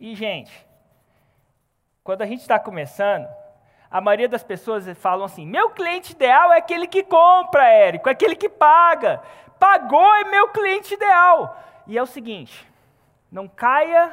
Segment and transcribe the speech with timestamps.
[0.00, 0.66] E, gente,
[2.02, 3.28] quando a gente está começando,
[3.90, 8.12] a maioria das pessoas falam assim: meu cliente ideal é aquele que compra, Érico, é
[8.12, 9.22] aquele que paga.
[9.58, 11.62] Pagou é meu cliente ideal.
[11.86, 12.66] E é o seguinte:
[13.30, 14.10] não caia,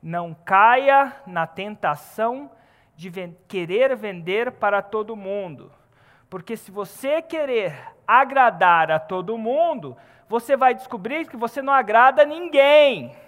[0.00, 2.48] não caia na tentação
[2.94, 3.10] de
[3.48, 5.72] querer vender para todo mundo.
[6.30, 7.76] Porque se você querer
[8.06, 9.96] agradar a todo mundo,
[10.28, 13.25] você vai descobrir que você não agrada ninguém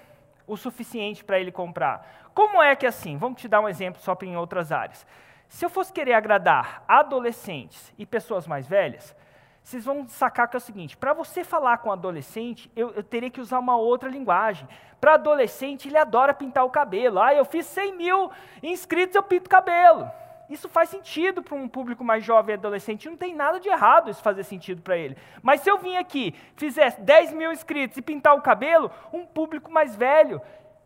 [0.49, 2.31] o suficiente para ele comprar.
[2.35, 3.17] Como é que é assim?
[3.17, 5.07] Vamos te dar um exemplo só em outras áreas.
[5.49, 9.15] Se eu fosse querer agradar adolescentes e pessoas mais velhas,
[9.63, 13.03] vocês vão sacar que é o seguinte: para você falar com um adolescente, eu, eu,
[13.03, 14.67] teria que usar uma outra linguagem.
[15.01, 17.21] Para adolescente, ele adora pintar o cabelo.
[17.21, 18.31] Ah, eu fiz 100 mil
[18.63, 20.11] inscritos, eu pinto cabelo.
[20.49, 23.09] Isso faz sentido para um público mais jovem e adolescente.
[23.09, 25.17] Não tem nada de errado isso fazer sentido para ele.
[25.43, 29.71] Mas se eu vim aqui, fizesse 10 mil inscritos e pintar o cabelo, um público
[29.71, 30.41] mais velho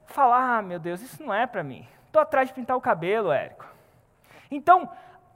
[0.06, 1.86] falar: ah, meu Deus, isso não é para mim.
[2.06, 3.66] Estou atrás de pintar o cabelo, Érico.
[4.50, 4.88] Então,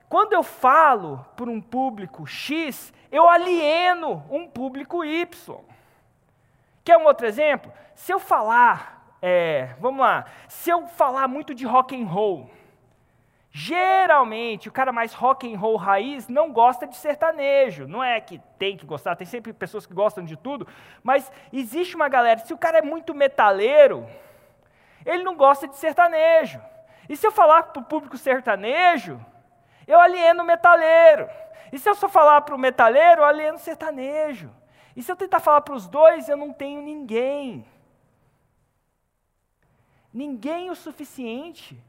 [0.09, 5.57] quando eu falo para um público X, eu alieno um público Y.
[6.85, 7.73] Quer um outro exemplo?
[7.95, 12.51] Se eu falar, é, vamos lá, se eu falar muito de rock and roll,
[13.59, 17.89] geralmente o cara mais rock and roll raiz não gosta de sertanejo.
[17.89, 20.69] Não é que tem que gostar, tem sempre pessoas que gostam de tudo,
[21.03, 24.07] mas existe uma galera, se o cara é muito metaleiro,
[25.07, 26.61] ele não gosta de sertanejo.
[27.09, 29.19] E se eu falar para o público sertanejo,
[29.87, 31.27] eu alieno o metaleiro.
[31.73, 34.51] E se eu só falar para o metaleiro, eu alieno o sertanejo.
[34.95, 37.67] E se eu tentar falar para os dois, eu não tenho ninguém.
[40.13, 41.83] Ninguém o suficiente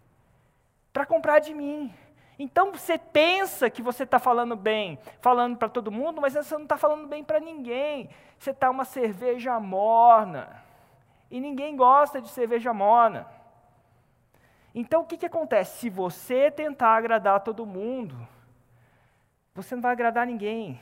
[0.98, 1.94] para comprar de mim.
[2.40, 6.64] Então você pensa que você está falando bem, falando para todo mundo, mas você não
[6.64, 8.10] está falando bem para ninguém.
[8.40, 10.60] Você está uma cerveja morna.
[11.30, 13.28] E ninguém gosta de cerveja morna.
[14.74, 15.82] Então o que, que acontece?
[15.82, 18.18] Se você tentar agradar todo mundo,
[19.54, 20.82] você não vai agradar ninguém.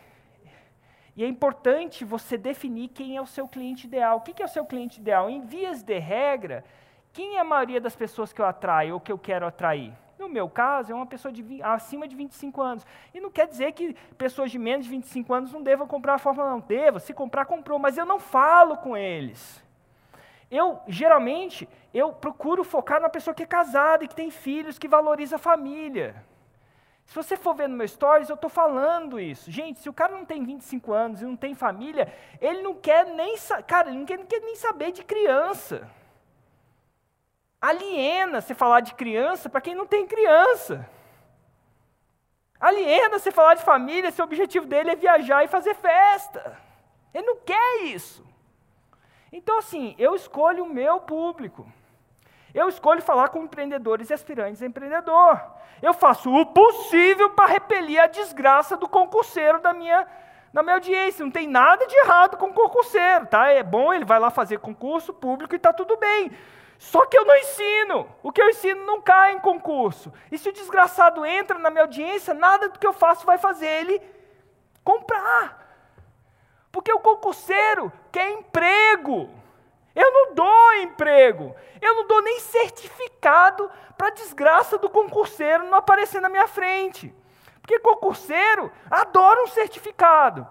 [1.14, 4.20] E é importante você definir quem é o seu cliente ideal.
[4.20, 5.30] O que, que é o seu cliente ideal?
[5.30, 6.64] Em vias de regra,
[7.12, 10.05] quem é a maioria das pessoas que eu atraio ou que eu quero atrair?
[10.18, 12.86] No meu caso, é uma pessoa de, acima de 25 anos.
[13.14, 16.18] E não quer dizer que pessoas de menos de 25 anos não devam comprar a
[16.18, 16.60] Fórmula, não.
[16.60, 17.78] Deva, se comprar, comprou.
[17.78, 19.64] Mas eu não falo com eles.
[20.50, 24.88] Eu, geralmente, eu procuro focar na pessoa que é casada e que tem filhos, que
[24.88, 26.24] valoriza a família.
[27.06, 29.52] Se você for ver no meu stories, eu estou falando isso.
[29.52, 32.12] Gente, se o cara não tem 25 anos e não tem família,
[32.42, 33.36] ele não quer nem,
[33.68, 35.88] cara, ele não quer, não quer nem saber de criança.
[37.62, 40.88] Aliena você falar de criança para quem não tem criança.
[42.60, 46.58] Aliena você falar de família se o objetivo dele é viajar e fazer festa.
[47.14, 48.26] Ele não quer isso.
[49.32, 51.68] Então, assim, eu escolho o meu público.
[52.54, 55.42] Eu escolho falar com empreendedores e aspirantes a empreendedor.
[55.82, 60.08] Eu faço o possível para repelir a desgraça do concurseiro da minha,
[60.54, 61.26] da minha audiência.
[61.26, 63.50] Não tem nada de errado com o concurseiro, tá?
[63.50, 66.32] É bom, ele vai lá fazer concurso público e está tudo bem.
[66.78, 68.16] Só que eu não ensino.
[68.22, 70.12] O que eu ensino não cai em concurso.
[70.32, 73.68] E se o desgraçado entra na minha audiência, nada do que eu faço vai fazer
[73.68, 74.02] ele
[74.84, 75.64] comprar.
[76.72, 79.30] Porque o concurseiro quer emprego.
[79.96, 81.56] Eu não dou emprego.
[81.82, 87.14] Eu não dou nem certificado para a desgraça do concurseiro não aparecer na minha frente.
[87.62, 90.46] Porque concurseiro adora um certificado.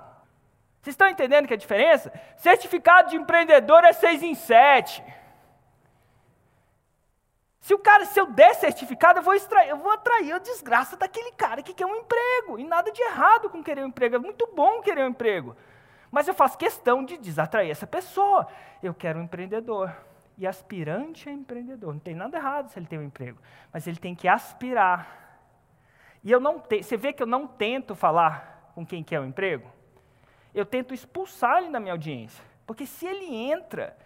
[0.81, 2.12] Vocês estão entendendo que é a diferença?
[2.37, 5.05] Certificado de empreendedor é seis em sete.
[7.64, 10.98] Se o cara, se eu der certificado, eu vou, extrair, eu vou atrair a desgraça
[10.98, 12.58] daquele cara que quer um emprego.
[12.58, 14.16] E nada de errado com querer um emprego.
[14.16, 15.56] É muito bom querer um emprego.
[16.10, 18.47] Mas eu faço questão de desatrair essa pessoa.
[18.82, 19.91] Eu quero um empreendedor.
[20.36, 21.94] E aspirante é empreendedor.
[21.94, 23.41] Não tem nada errado se ele tem um emprego.
[23.72, 25.41] Mas ele tem que aspirar.
[26.22, 29.22] E eu não te, você vê que eu não tento falar com quem quer o
[29.22, 29.66] um emprego?
[30.54, 32.44] Eu tento expulsar ele da minha audiência.
[32.66, 33.96] Porque se ele entra,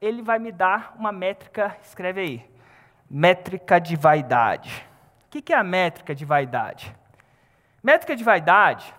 [0.00, 2.53] ele vai me dar uma métrica, escreve aí,
[3.08, 4.86] métrica de vaidade.
[5.26, 6.94] O que é a métrica de vaidade?
[7.82, 8.94] Métrica de vaidade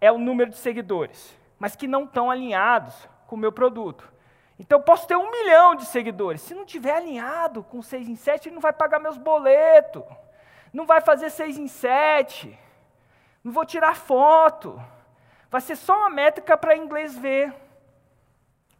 [0.00, 4.10] é o número de seguidores mas que não estão alinhados com o meu produto.
[4.58, 6.40] Então eu posso ter um milhão de seguidores.
[6.40, 10.02] Se não tiver alinhado com seis em sete, ele não vai pagar meus boletos.
[10.72, 12.56] Não vai fazer seis em sete.
[13.42, 14.80] Não vou tirar foto.
[15.50, 17.54] Vai ser só uma métrica para inglês ver.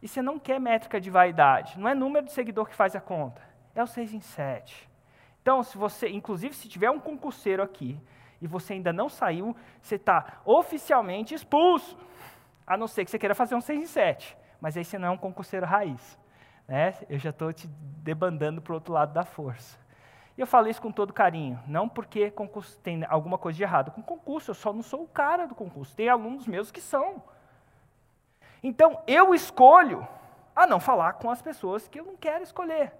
[0.01, 1.77] E você não quer métrica de vaidade.
[1.77, 3.41] Não é número de seguidor que faz a conta.
[3.79, 4.89] É o seis em sete.
[5.41, 7.97] Então, se você, inclusive, se tiver um concurseiro aqui
[8.41, 11.97] e você ainda não saiu, você está oficialmente expulso.
[12.67, 14.37] A não ser que você queira fazer um 6 em 7.
[14.59, 16.19] Mas aí você não é um concurseiro raiz.
[16.67, 16.93] Né?
[17.09, 17.67] Eu já estou te
[18.03, 19.79] debandando para o outro lado da força.
[20.37, 23.91] E eu falo isso com todo carinho, não porque concurso tem alguma coisa de errado
[23.91, 25.95] com concurso, eu só não sou o cara do concurso.
[25.95, 27.23] Tem alunos meus que são.
[28.61, 30.05] Então, eu escolho
[30.53, 32.93] a não falar com as pessoas que eu não quero escolher.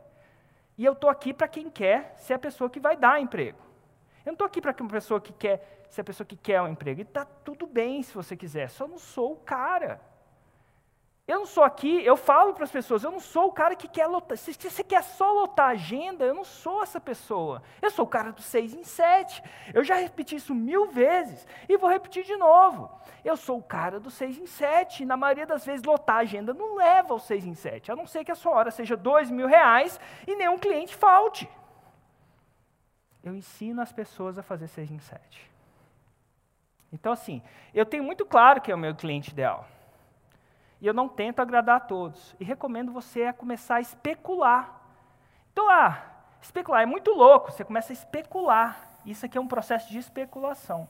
[0.79, 3.59] E eu estou aqui para quem quer ser a pessoa que vai dar emprego.
[4.25, 6.69] Eu não estou aqui para uma pessoa que quer ser a pessoa que quer um
[6.69, 7.01] emprego.
[7.01, 9.99] E está tudo bem se você quiser, só não sou o cara.
[11.29, 13.87] Eu não sou aqui, eu falo para as pessoas, eu não sou o cara que
[13.87, 14.35] quer lotar.
[14.35, 17.61] Se você quer só lotar a agenda, eu não sou essa pessoa.
[17.79, 19.43] Eu sou o cara do seis em sete.
[19.71, 22.89] Eu já repeti isso mil vezes e vou repetir de novo.
[23.23, 25.05] Eu sou o cara do seis em sete.
[25.05, 28.07] Na maioria das vezes, lotar a agenda não leva ao seis em sete, a não
[28.07, 31.47] ser que a sua hora seja dois mil reais e nenhum cliente falte.
[33.23, 35.47] Eu ensino as pessoas a fazer seis em sete.
[36.91, 39.67] Então, assim, eu tenho muito claro que é o meu cliente ideal.
[40.81, 42.35] E eu não tento agradar a todos.
[42.39, 44.81] E recomendo você a começar a especular.
[45.51, 46.01] Então, ah,
[46.41, 47.51] especular é muito louco.
[47.51, 48.77] Você começa a especular.
[49.05, 50.87] Isso aqui é um processo de especulação.